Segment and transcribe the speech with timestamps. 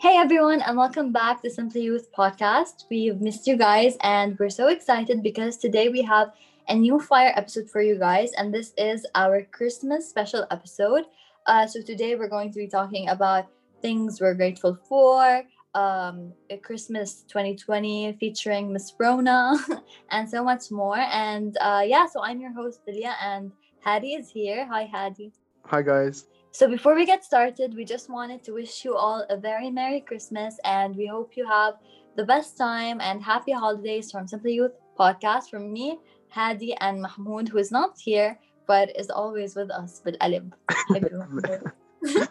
[0.00, 2.84] Hey everyone, and welcome back to Simply Youth Podcast.
[2.88, 6.30] We've missed you guys, and we're so excited because today we have
[6.68, 11.06] a new fire episode for you guys, and this is our Christmas special episode.
[11.46, 13.46] Uh, so today we're going to be talking about
[13.82, 15.42] things we're grateful for,
[15.74, 19.56] um, Christmas 2020 featuring Miss Rona,
[20.12, 20.98] and so much more.
[20.98, 24.64] And uh, yeah, so I'm your host Lilia, and Hadi is here.
[24.70, 25.32] Hi, Hadi.
[25.64, 26.26] Hi guys.
[26.58, 30.00] So before we get started, we just wanted to wish you all a very Merry
[30.00, 31.74] Christmas and we hope you have
[32.16, 37.48] the best time and happy holidays from Simply Youth podcast from me, Hadi, and Mahmoud,
[37.48, 40.50] who is not here but is always with us, with Alib.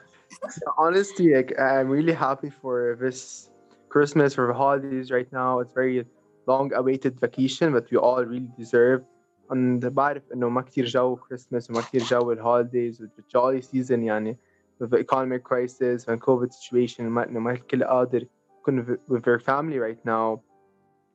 [0.77, 3.49] Honestly, I'm really happy for this
[3.87, 5.61] Christmas, for the holidays right now.
[5.61, 6.03] It's very
[6.47, 9.05] long awaited vacation, but we all really deserve
[9.52, 14.38] and بعرف انه ما كثير جو كريسماس وما كثير جو الهوليديز والجولي سيزون يعني
[14.82, 18.26] with the economic crisis and COVID situation ما انه ما الكل قادر
[18.60, 20.40] يكون with their family right now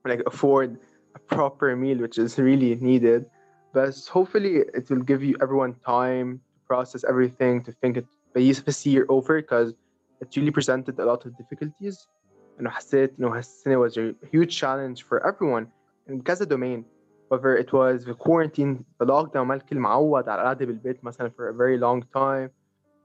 [0.08, 0.78] like afford
[1.16, 3.26] a proper meal which is really needed
[3.74, 8.06] but hopefully it will give you everyone time to process everything to think it
[8.66, 9.74] this year over because
[10.22, 12.08] it really presented a lot of difficulties
[12.60, 15.66] انه حسيت انه هالسنه was a huge challenge for everyone
[16.10, 16.84] in كذا domain
[17.32, 21.50] whether it was the quarantine, the lockdown ما الكل معود على القعدة بالبيت مثلا for
[21.50, 22.50] a very long time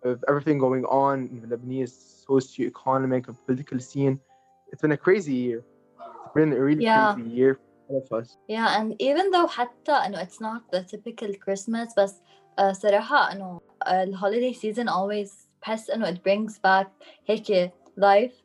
[0.05, 4.21] with everything going on in the Lebanese socio-economic and political scene.
[4.73, 5.65] It's been a crazy year.
[6.25, 7.15] It's been a really yeah.
[7.15, 8.37] crazy year for all of us.
[8.49, 12.15] Yeah, and even though حتى إنه it's not the typical Christmas بس
[12.59, 16.89] uh, صراحة إنه uh, holiday season always بحس إنه it brings back
[17.27, 18.43] هيك life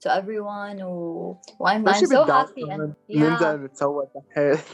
[0.00, 1.36] to everyone و...
[1.64, 3.56] I'm, I'm so happy and yeah.
[3.64, 4.06] نتصور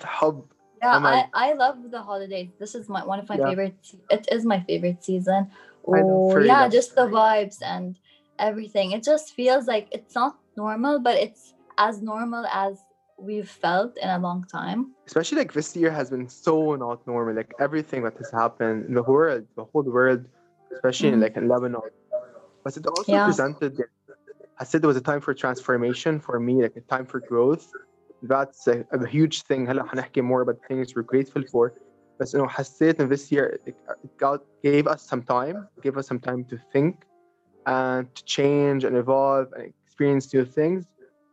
[0.05, 0.45] حب
[0.83, 3.49] yeah I, I love the holidays this is my one of my yeah.
[3.49, 3.79] favorite
[4.11, 5.43] it is my favorite season
[5.87, 6.73] oh yeah enough.
[6.79, 7.99] just the vibes and
[8.39, 12.75] everything it just feels like it's not normal but it's as normal as
[13.29, 17.33] we've felt in a long time especially like this year has been so not normal
[17.41, 20.23] like everything that has happened in the world the whole world
[20.77, 21.23] especially mm-hmm.
[21.23, 21.93] in like in Lebanon
[22.65, 23.27] but it also yeah.
[23.27, 23.73] presented
[24.61, 27.67] I said there was a time for transformation for me, like a time for growth.
[28.23, 29.67] That's a, a huge thing.
[29.67, 31.73] هلا حنحكي more about things we're grateful for.
[32.21, 33.75] بس انه حسيت in this year it,
[34.19, 36.95] God gave us some time, gave us some time to think
[37.67, 40.85] and to change and evolve and experience new things.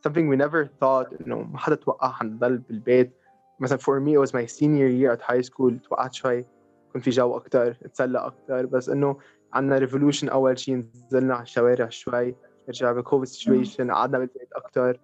[0.04, 3.12] Something we never thought انه ما حدا توقع حنضل بالبيت.
[3.60, 6.46] مثلا for me it was my senior year at high school توقعت شوي
[6.94, 9.18] كان في جو اكثر اتسلى اكثر بس انه
[9.54, 12.36] عندنا ريفولوشن اول شيء نزلنا على الشوارع شوي
[12.68, 15.00] نرجع بكوفيد سيتويشن قعدنا بالبيت اكثر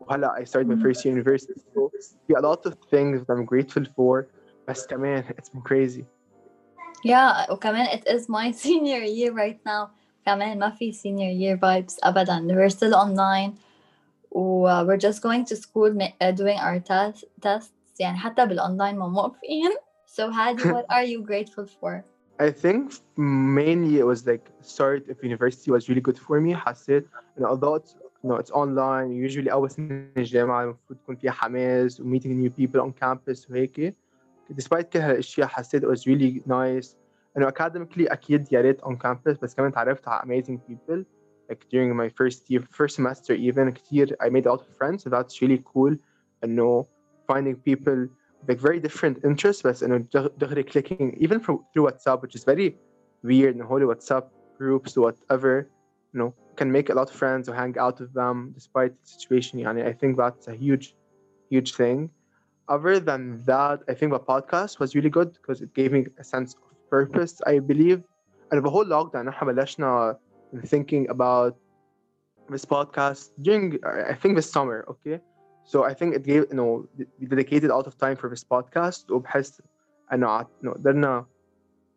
[0.00, 1.90] وهلا I started my first year university so
[2.26, 4.24] في a lot of things that I'm grateful for
[4.68, 6.04] بس كمان it's been crazy
[7.06, 9.90] yeah وكمان it is my senior year right now
[10.26, 13.52] كمان ما في senior year vibes ابدا we're still online
[14.30, 15.90] و we're just going to school
[16.34, 19.70] doing our test, tests يعني حتى بالاونلاين ما موقفين
[20.06, 22.04] so Hadi what are you grateful for
[22.40, 27.06] I think mainly it was like start of university was really good for me حسيت
[27.38, 32.00] انه although it's, you know, it's online usually أول سنة الجامعة المفروض تكون فيها حماس
[32.00, 33.96] و meeting new people on campus وهيك
[34.52, 36.96] despite كل هالاشياء حسيت it was really nice
[37.36, 41.04] انه academically اكيد يا ريت on campus بس كمان تعرفت على amazing people
[41.52, 45.02] like during my first year first semester even كتير I made a lot of friends
[45.02, 45.96] so that's really cool
[46.44, 46.84] انه
[47.32, 48.08] finding people
[48.48, 50.06] like very different interests بس انه
[50.38, 52.76] دغري clicking even from, through WhatsApp which is very
[53.22, 54.24] weird and holy WhatsApp
[54.58, 55.68] groups whatever
[56.12, 59.08] you know can make a lot of friends or hang out with them despite the
[59.14, 60.86] situation يعني I think that's a huge
[61.50, 62.10] huge thing
[62.68, 66.24] other than that I think the podcast was really good because it gave me a
[66.24, 68.00] sense of purpose I believe
[68.50, 70.16] and the whole lockdown نحن بلشنا
[70.64, 71.56] thinking about
[72.48, 73.78] this podcast during
[74.12, 75.20] I think this summer okay
[75.64, 76.70] so I think it gave you know
[77.18, 79.62] we dedicated a lot of time for this podcast وبحس
[80.12, 81.26] انه انه قدرنا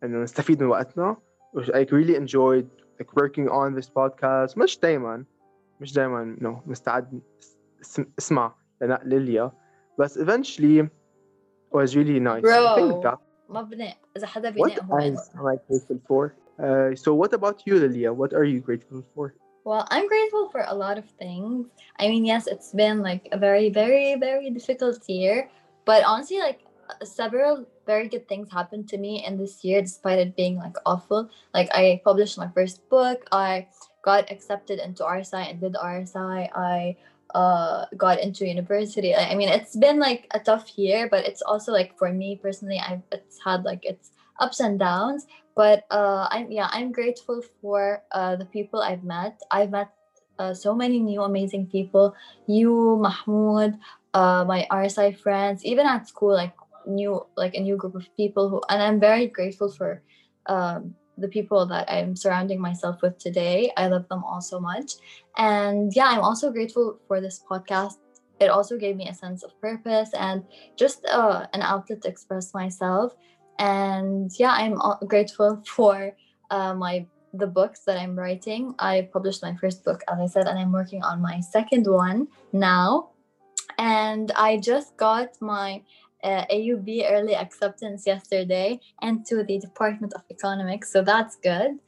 [0.03, 1.17] انه نستفيد من وقتنا
[1.55, 2.67] which I really enjoyed
[2.99, 5.25] like working on this podcast مش دايما
[5.81, 7.21] مش دايما you know مستعد
[8.19, 9.51] اسمع ليليا
[9.99, 12.67] بس eventually it was really nice Bro.
[12.67, 13.17] I think that
[13.49, 16.35] ما بناء إذا حدا بناء هو What am I grateful for?
[16.59, 18.13] Uh, so what about you, Lilia?
[18.13, 19.33] What are you grateful for?
[19.64, 21.66] Well, I'm grateful for a lot of things.
[21.98, 25.50] I mean, yes, it's been like a very, very, very difficult year,
[25.84, 26.60] but honestly, like
[27.04, 31.28] several very good things happened to me in this year, despite it being like awful.
[31.52, 33.26] Like I published my first book.
[33.32, 33.68] I
[34.02, 36.48] got accepted into RSI and did RSI.
[36.54, 36.96] I
[37.34, 39.14] uh got into university.
[39.14, 42.80] I mean, it's been like a tough year, but it's also like for me personally,
[42.80, 45.26] I've it's had like its ups and downs
[45.58, 49.42] but uh, I'm yeah I'm grateful for uh, the people I've met.
[49.50, 49.90] I've met
[50.38, 52.14] uh, so many new amazing people.
[52.46, 53.74] You, Mahmoud,
[54.14, 56.54] uh, my RSI friends, even at school, like
[56.86, 60.00] new like a new group of people who, and I'm very grateful for
[60.46, 63.72] um, the people that I'm surrounding myself with today.
[63.76, 64.94] I love them all so much,
[65.36, 67.98] and yeah, I'm also grateful for this podcast.
[68.38, 70.44] It also gave me a sense of purpose and
[70.78, 73.16] just uh, an outlet to express myself
[73.59, 74.75] And yeah, I'm
[75.07, 76.13] grateful for
[76.49, 78.75] uh, my the books that I'm writing.
[78.77, 82.27] I published my first book, as I said, and I'm working on my second one
[82.51, 83.09] now.
[83.77, 85.81] And I just got my
[86.23, 91.79] uh, AUB early acceptance yesterday into the Department of Economics, so that's good.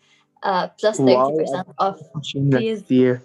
[0.44, 2.00] Uh, plus 30% off
[2.44, 2.84] fees.
[2.84, 3.20] كتير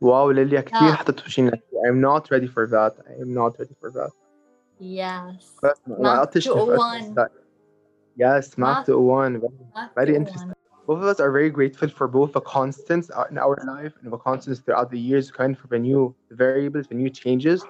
[0.00, 1.52] واو ليليا كتير حتتوشينا
[1.86, 4.10] I'm not ready for that I am not ready for that
[4.80, 7.14] Yes بس ما قطش 201
[8.16, 10.16] Yes Math 201 very, Math very 201.
[10.16, 10.52] interesting
[10.86, 14.18] both of us are very grateful for both the constants in our life and the
[14.18, 17.64] constants throughout the years kind for the new variables the new changes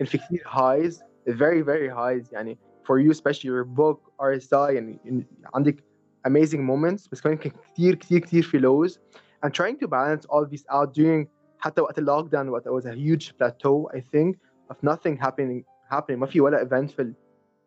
[0.00, 4.98] and في كتير highs very very highs يعني for you especially your book RSI يعني
[5.04, 5.84] يعني عندك
[6.28, 8.98] amazing moments بس كمان كان كتير كتير كتير في lows
[9.44, 11.26] and trying to balance all these out during
[11.58, 14.36] حتى وقت اللوكداون وقت it was a huge plateau I think
[14.70, 17.06] of nothing happening happening ما في ولا eventful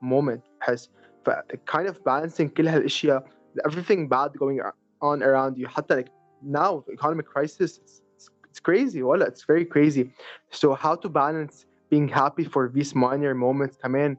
[0.04, 0.90] moment بحس
[1.26, 1.30] ف
[1.66, 3.24] kind of balancing كل هالاشياء
[3.68, 4.62] everything bad going
[5.02, 6.10] on around you حتى like
[6.42, 10.12] now the economic crisis it's, it's, it's crazy ولا it's very crazy
[10.52, 14.18] so how to balance being happy for these minor moments كمان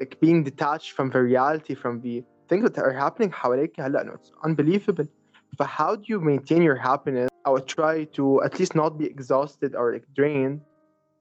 [0.00, 4.12] like being detached from the reality from the things that are happening حواليك هلا no,
[4.12, 5.06] it's unbelievable
[5.58, 9.06] but how do you maintain your happiness I would try to at least not be
[9.06, 10.60] exhausted or like drained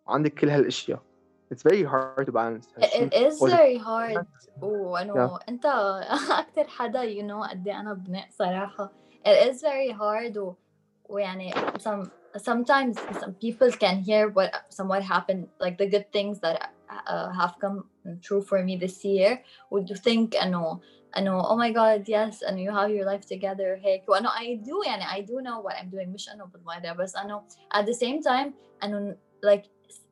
[0.08, 1.05] عندك كل هالاشياء
[1.52, 4.26] it's very hard to balance It, it is was it- very hard
[4.62, 5.66] وانه انت
[6.30, 8.92] اكثر حدا you know قد ايه انا بناء صراحه
[9.28, 10.54] it is very hard و,
[11.10, 16.60] ويعني some sometimes some people can hear what somewhat happened like the good things that
[17.12, 17.78] uh, have come
[18.26, 19.32] true for me this year
[19.74, 20.80] would you think انه
[21.18, 24.88] انه oh my god yes and you have your life together هيك وانه I do
[24.88, 27.44] يعني I do know what I'm doing مش انه بالمرة بس انه
[27.76, 28.52] at the same time
[28.84, 29.64] انه like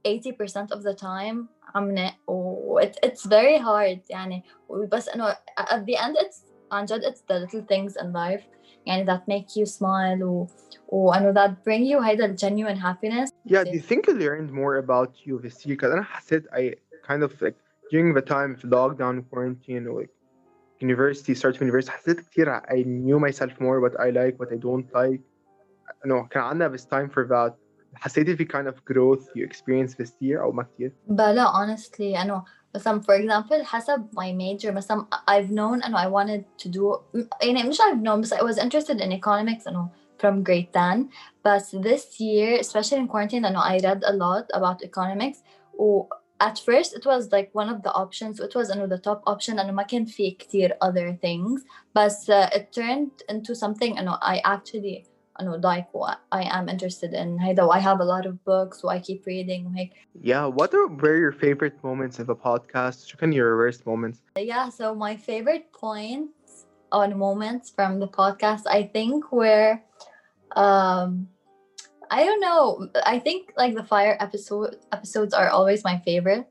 [0.05, 1.95] 80% of the time عم
[2.27, 4.43] و it, it's very hard يعني
[4.91, 8.43] بس انه at the end it's عن جد it's the little things in life
[8.85, 10.47] يعني that make you smile و
[10.87, 15.11] وانه that bring you هيدا genuine happiness Yeah, do you think you learned more about
[15.25, 15.75] you this year?
[15.75, 16.75] Because أنا حسيت I
[17.07, 17.55] kind of like
[17.91, 20.13] during the time of lockdown quarantine or like
[20.79, 24.57] university start of university حسيت كتير I knew myself more what I like what I
[24.57, 25.21] don't like
[26.05, 27.53] no كان عندنا this time for that
[27.95, 32.43] حسيت في kind of growth you experienced this year أو ما كتير بلا honestly انه
[32.75, 36.99] مثلا for example حسب my major مثلا I've known انه I wanted to do
[37.43, 39.89] يعني مش I've known بس I was interested in economics انه
[40.21, 41.09] from grade 10
[41.43, 45.37] but this year especially in quarantine انه I read a lot about economics
[45.79, 46.03] و
[46.41, 49.59] at first it was like one of the options it was انه the top option
[49.59, 51.61] انه ما كان في كتير other things
[51.97, 55.12] but uh, it turned into something انه I actually انه
[55.63, 58.99] like what I am interested in هيدا I have a lot of books so I
[58.99, 63.33] keep reading وهيك yeah what are, were your favorite moments of the podcast شو كان
[63.33, 69.31] your worst moments Yeah, so my favorite points on moments from the podcast, I think,
[69.31, 69.79] were,
[70.55, 71.27] um,
[72.09, 72.89] I don't know.
[73.05, 76.47] I think like the fire episode episodes are always my favorite.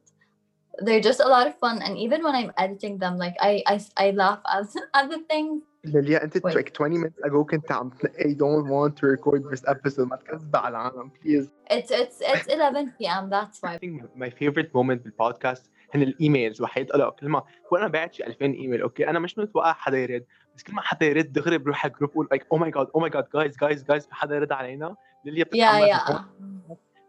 [0.78, 3.80] They're just a lot of fun, and even when I'm editing them, like I I,
[3.96, 5.62] I laugh at at the things.
[5.85, 6.53] ليليا Wait.
[6.55, 10.55] like 20 minutes ago كنت عم I don't want to record this episode ما تكذب
[10.55, 13.29] على العالم please It's it's it's 11 p.m.
[13.29, 13.73] That's why.
[13.73, 18.13] I think my favorite moment بالبودكاست هن الايميلز وحيد قلق كل ما هو أنا بعت
[18.13, 20.25] شي 2000 ايميل أوكي أنا مش متوقع حدا يرد
[20.55, 23.03] بس كل ما حدا يرد دغري بروح على الجروب بقول like oh my god oh
[23.05, 26.21] my god guys guys guys في حدا يرد علينا ليليا Yeah, بتتحمس yeah.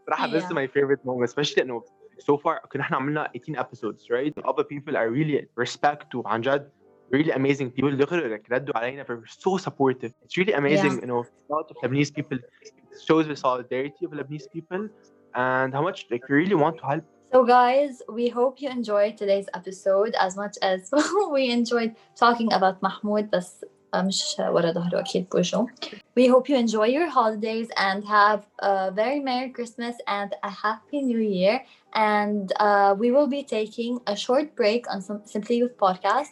[0.07, 0.55] صراحة this is Yeah.
[0.55, 1.83] my favorite moment especially انه
[2.21, 6.71] so far كنا إحنا عملنا 18 episodes right other people I really respect وعن جد
[7.14, 11.08] really amazing people دغري like ردوا علينا they were so supportive it's really amazing you
[11.08, 12.74] know a lot of Lebanese people it
[13.08, 14.90] shows the solidarity of Lebanese people
[15.36, 19.14] and how much like we really want to help So, guys, we hope you enjoyed
[19.22, 20.80] today's episode as much as
[21.36, 25.68] we enjoyed talking about Mahmoud, بس مش ورا ظهره أكيد بوجهه.
[26.20, 31.02] We hope you enjoy your holidays and have a very Merry Christmas and a Happy
[31.02, 31.62] New Year.
[31.94, 36.32] And uh, we will be taking a short break on some Simply Youth podcast.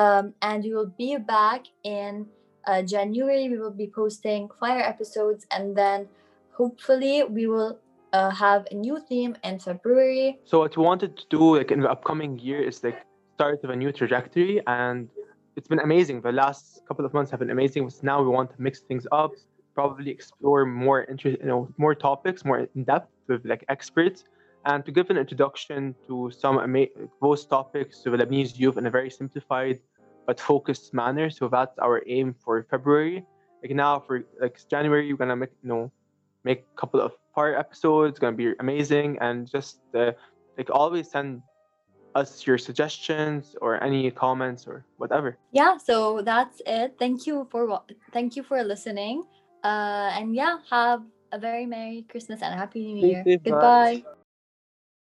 [0.00, 2.26] Um, and we will be back in
[2.66, 3.48] uh, January.
[3.48, 6.08] We will be posting fire episodes and then
[6.52, 7.78] hopefully we will
[8.12, 10.38] uh, have a new theme in February.
[10.44, 12.98] So what we wanted to do like in the upcoming year is like
[13.36, 15.08] start of a new trajectory and
[15.56, 16.20] it's been amazing.
[16.20, 19.06] The last couple of months have been amazing, but now we want to mix things
[19.12, 19.32] up
[19.76, 24.24] probably explore more interest, you know, more topics, more in depth with like experts,
[24.66, 26.92] and to give an introduction to some ama-
[27.22, 29.78] those topics to the Lebanese youth in a very simplified
[30.26, 31.30] but focused manner.
[31.30, 33.24] So that's our aim for February.
[33.62, 35.92] Like now for like January, we're gonna make you know
[36.44, 38.10] make a couple of part episodes.
[38.10, 40.12] It's gonna be amazing, and just uh,
[40.58, 41.42] like always send
[42.14, 45.38] us your suggestions or any comments or whatever.
[45.52, 46.96] Yeah, so that's it.
[46.98, 47.82] Thank you for
[48.12, 49.22] thank you for listening.
[49.62, 53.24] Uh, and yeah, have a very merry Christmas and a happy New Year.
[53.24, 54.02] bye.
[54.02, 54.15] Goodbye.